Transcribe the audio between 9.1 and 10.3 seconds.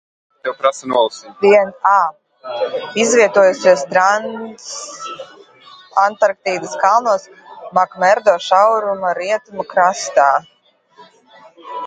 rietumu krastā.